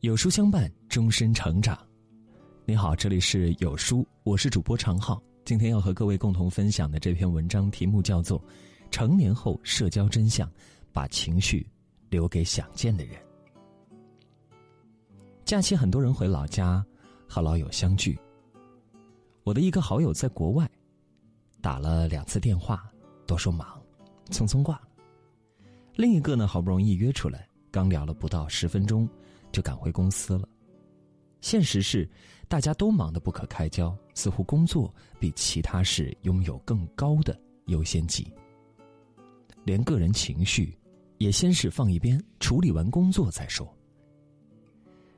[0.00, 1.78] 有书相伴，终身成长。
[2.64, 5.22] 你好，这里是有书，我是主播常浩。
[5.44, 8.40] 今天要和各位共同分享的这篇文章题目叫做
[8.90, 10.50] 《成年后社交真相：
[10.90, 11.68] 把情绪
[12.08, 13.14] 留给想见的人》。
[15.44, 16.82] 假期，很多人回老家
[17.28, 18.18] 和老友相聚。
[19.42, 20.66] 我的一个好友在国外，
[21.60, 22.90] 打了两次电话，
[23.26, 23.78] 都说忙，
[24.30, 24.88] 匆匆挂了。
[25.94, 27.46] 另一个呢，好不容易约出来。
[27.70, 29.06] 刚聊了不到十分钟，
[29.52, 30.48] 就赶回公司了。
[31.40, 32.08] 现实是，
[32.48, 38.30] 大家都忙得不可开交，似乎工作比其他事拥有更高的优先级。
[39.64, 40.78] 连个人情绪，
[41.18, 43.74] 也先是放一边，处理完工作再说。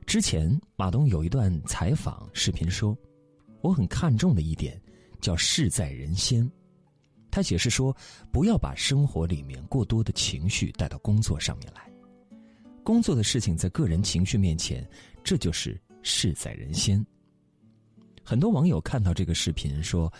[0.05, 2.97] 之前马东有一段采访视频说，
[3.61, 4.81] 我很看重的一点
[5.21, 6.49] 叫事在人先。
[7.31, 7.95] 他解释说，
[8.31, 11.89] 不要把生活里面过多的情绪带到工作上面来。
[12.83, 14.87] 工作的事情在个人情绪面前，
[15.23, 17.03] 这就是事在人先。
[18.23, 20.11] 很多网友看到这个视频说，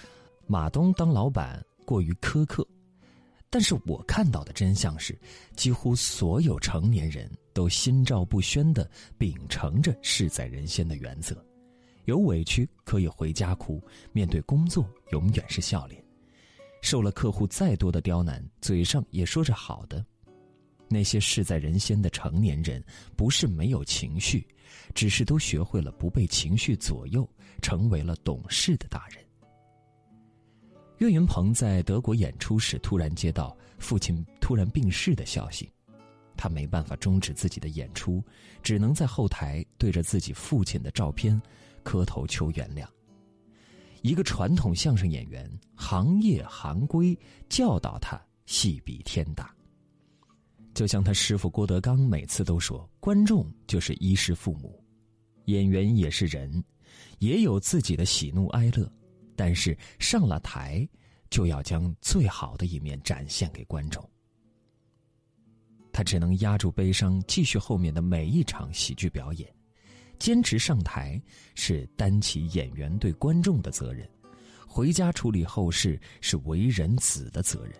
[0.47, 2.65] 马东当老板过于苛刻，
[3.49, 5.17] 但是我看到的真相是，
[5.55, 11.45] 几乎所有成年人都心照不宣的秉承着事在人先的原则，
[12.05, 16.01] 有委屈可以回家哭，面对工作永远是笑脸，
[16.81, 20.05] 受了客户再多的刁难，嘴上也说着好的。
[20.93, 22.81] 那些事在人先的成年人，
[23.17, 24.47] 不是没有情绪，
[24.93, 27.27] 只是都学会了不被情绪左右，
[27.61, 29.17] 成为了懂事的大人。
[30.99, 35.69] 岳云鹏在德国演出时，突然接到父亲突然病逝的消息，
[36.37, 38.23] 他没办法终止自己的演出，
[38.61, 41.41] 只能在后台对着自己父亲的照片
[41.81, 42.85] 磕头求原谅。
[44.01, 47.17] 一个传统相声演员，行业行规
[47.49, 49.53] 教导他，戏比天大。
[50.73, 54.83] 就像他师傅郭德纲每次都说：“观众就是衣食父母，
[55.45, 56.63] 演员也是人，
[57.19, 58.91] 也有自己的喜怒哀乐，
[59.35, 60.87] 但是上了台，
[61.29, 64.03] 就要将最好的一面展现给观众。”
[65.93, 69.47] 他只能压住悲伤，继续后面的每一场喜剧表演，
[70.17, 71.21] 坚持上台
[71.53, 74.09] 是担起演员对观众的责任，
[74.67, 77.75] 回家处理后事是为人子的责任。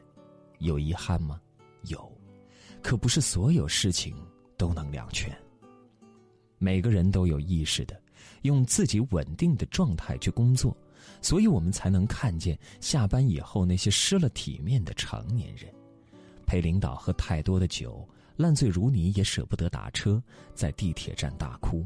[0.60, 1.42] 有遗憾吗？
[1.86, 2.13] 有。
[2.84, 4.14] 可不是所有事情
[4.58, 5.36] 都能两全。
[6.60, 8.00] 每个人都有意识的
[8.44, 10.76] 用自己稳定的状态去工作，
[11.22, 15.74] 所以我们才能看见下班以后那些失了体面的成年人，
[16.46, 20.22] 陪领导喝太多的酒，烂醉如泥也舍不得打车，
[20.54, 21.86] 在地铁站大哭。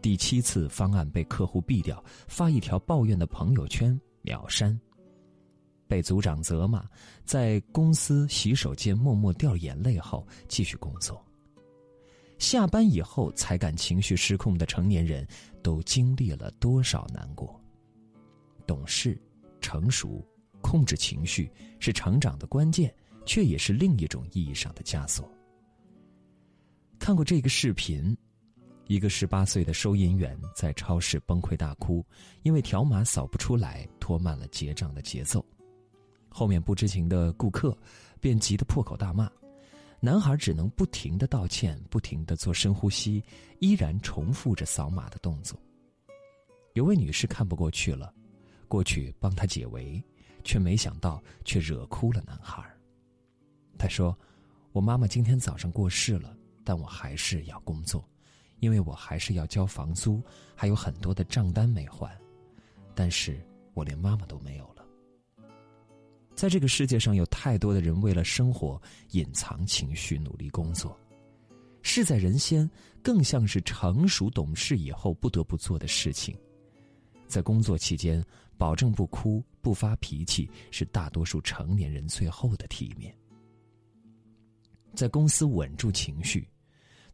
[0.00, 4.78] 第七次方案被客户毙掉，发一条抱怨的朋友圈秒删。
[5.88, 6.88] 被组长责骂，
[7.24, 11.24] 在公司洗手间默默掉眼泪后继续工作。
[12.38, 15.26] 下班以后才敢情绪失控的成年人，
[15.62, 17.60] 都经历了多少难过？
[18.64, 19.20] 懂事、
[19.60, 20.24] 成熟、
[20.60, 21.50] 控制情绪
[21.80, 22.94] 是成长的关键，
[23.26, 25.28] 却也是另一种意义上的枷锁。
[26.98, 28.16] 看过这个视频，
[28.86, 32.04] 一个十八岁的收银员在超市崩溃大哭，
[32.42, 35.44] 因为条码扫不出来，拖慢了结账的节奏。
[36.38, 37.76] 后面不知情的顾客
[38.20, 39.28] 便急得破口大骂，
[39.98, 43.20] 男孩只能不停的道歉，不停的做深呼吸，
[43.58, 45.58] 依然重复着扫码的动作。
[46.74, 48.14] 有位女士看不过去了，
[48.68, 50.00] 过去帮他解围，
[50.44, 52.64] 却没想到却惹哭了男孩。
[53.76, 54.16] 他说
[54.70, 58.08] ：“我妈妈今天早上过世了，但我还是要工作，
[58.60, 60.22] 因为我还是要交房租，
[60.54, 62.16] 还有很多的账单没还，
[62.94, 63.44] 但是
[63.74, 64.76] 我连妈妈都没有了。”
[66.38, 70.96] 在这个世界上，有太多的人为了生活隐藏情绪，努力工作。
[71.82, 72.70] 事在人先，
[73.02, 76.38] 更像是成熟懂事以后不得不做的事情。
[77.26, 78.24] 在工作期间，
[78.56, 83.12] 保证不哭、不发脾气，是大多数成年人最后的体面。
[84.94, 86.48] 在公司稳住情绪，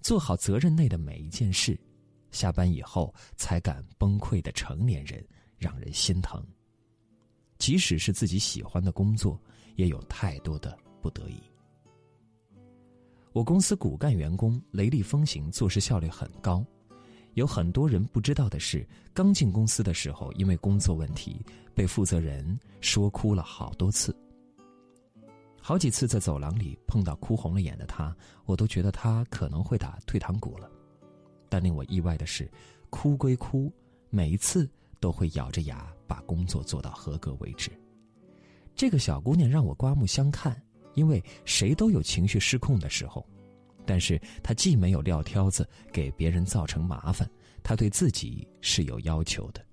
[0.03, 1.81] 做好责任内的每一件事，
[2.31, 5.27] 下班以后才敢崩溃的成年人，
[5.57, 6.47] 让人心疼。
[7.65, 9.41] 即使是自己喜欢的工作，
[9.77, 11.41] 也有太多的不得已。
[13.33, 16.63] 我公司骨干员工雷厉风行，做事效率很高。
[17.33, 21.41] 有很多人不知道的是，刚进公司的时候，因为工作问题
[21.75, 24.15] 被负责人说哭了好多次。
[25.59, 28.15] 好几次在走廊里碰到哭红了眼的他，
[28.45, 30.71] 我都觉得他可能会打退堂鼓了。
[31.49, 32.47] 但令我意外的是，
[32.91, 33.73] 哭归哭，
[34.11, 34.69] 每一次。
[35.01, 37.71] 都会咬着牙把工作做到合格为止。
[38.75, 40.61] 这个小姑娘让我刮目相看，
[40.95, 43.25] 因为谁都有情绪失控的时候，
[43.87, 47.29] 但是她既没有撂挑子给别人造成麻烦，
[47.63, 49.65] 她对自己是有要求的。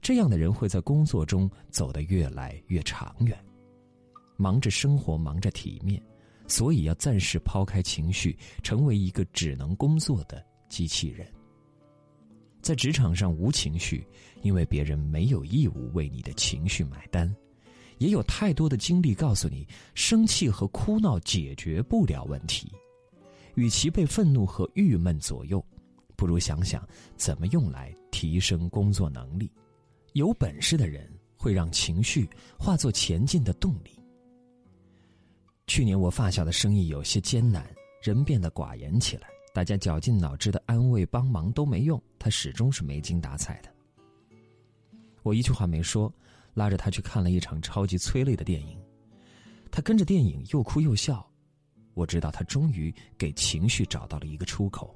[0.00, 3.38] 这样的人会在工作中走得越来越长远。
[4.36, 6.02] 忙着生活，忙着体面，
[6.48, 11.26] 所以要暂时抛开情绪，成为一个只能工作的机器人。
[12.62, 14.06] 在职场上无情绪，
[14.42, 17.30] 因为别人没有义务为你的情绪买单。
[17.98, 22.72] 也有太多的经历告诉你，生气和哭闹解决不了问题。
[23.54, 25.64] 与其被愤怒和郁闷左右，
[26.16, 29.50] 不如想想怎么用来提升工作能力。
[30.14, 32.28] 有本事的人会让情绪
[32.58, 33.98] 化作前进的动力。
[35.66, 37.64] 去年我发小的生意有些艰难，
[38.02, 43.68] 人变得寡言起来，大家绞尽脑汁的安慰帮忙都没用，他始终是没精打采的。
[45.22, 46.12] 我一句话没说。
[46.54, 48.78] 拉着他去看了一场超级催泪的电影，
[49.70, 51.26] 他跟着电影又哭又笑，
[51.94, 54.94] 我知道他终于给情绪找到了一个出口。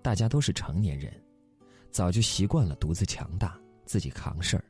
[0.00, 1.12] 大家都是成年人，
[1.90, 4.64] 早就习惯了独自强大，自己扛事儿。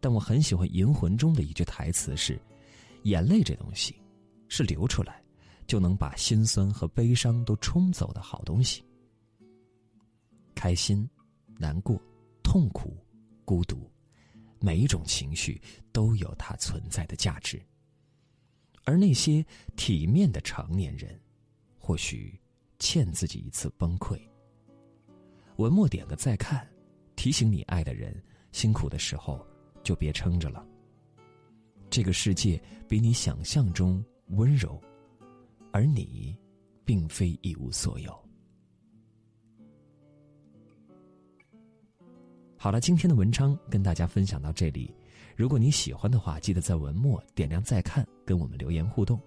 [0.00, 2.40] 但我很喜欢《银魂》中的一句台词是
[3.04, 3.94] ：“眼泪这东西，
[4.48, 5.21] 是流出来
[5.66, 8.84] 就能把心酸和悲伤都冲走的好东西。
[10.54, 11.08] 开心、
[11.58, 12.00] 难过、
[12.42, 12.96] 痛苦、
[13.44, 13.88] 孤独。”
[14.64, 15.60] 每一种情绪
[15.90, 17.60] 都有它存在的价值，
[18.84, 19.44] 而那些
[19.74, 21.20] 体面的成年人，
[21.76, 22.40] 或许
[22.78, 24.20] 欠自己一次崩溃。
[25.56, 26.64] 文末点个再看，
[27.16, 28.22] 提醒你爱的人
[28.52, 29.44] 辛苦的时候
[29.82, 30.64] 就别撑着了。
[31.90, 34.80] 这个世界比你想象中温柔，
[35.72, 36.36] 而你
[36.84, 38.16] 并非一无所有。
[42.56, 44.94] 好了，今天的文章跟大家分享到这里。
[45.34, 49.18] 如果你喜欢的话，记得在文末点亮再看，跟我们留言互动。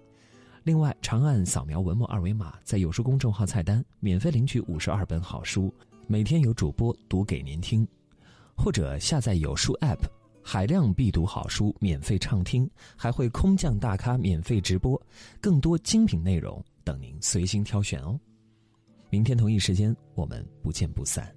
[0.62, 5.72] 另外，长按扫描文末二维码，在有书公众号菜单免费领取五十二本好书，
[6.06, 7.84] 每天有主播读给您听；
[8.56, 10.00] 或者下载有书 App，
[10.48, 15.00] 海量必读好书免费畅听，还会空降大咖免费直播，
[15.40, 18.16] 更多精品内容等您随心挑选哦。
[19.10, 21.34] 明天同一时间，我们不见不散。